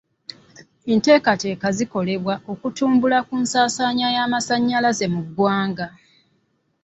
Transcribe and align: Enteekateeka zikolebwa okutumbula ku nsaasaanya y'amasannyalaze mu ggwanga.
Enteekateeka 0.93 1.67
zikolebwa 1.77 2.35
okutumbula 2.51 3.17
ku 3.27 3.35
nsaasaanya 3.43 4.07
y'amasannyalaze 4.15 5.05
mu 5.13 5.21
ggwanga. 5.27 5.87